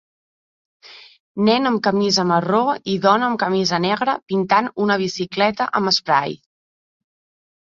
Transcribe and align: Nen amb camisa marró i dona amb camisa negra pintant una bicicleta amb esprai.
Nen 1.49 1.69
amb 1.71 1.81
camisa 1.87 2.25
marró 2.29 2.61
i 2.93 2.95
dona 3.03 3.27
amb 3.27 3.39
camisa 3.43 3.81
negra 3.85 4.17
pintant 4.33 4.71
una 4.87 4.99
bicicleta 5.03 5.69
amb 5.83 5.93
esprai. 5.95 6.35